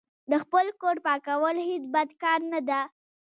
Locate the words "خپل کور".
0.43-0.97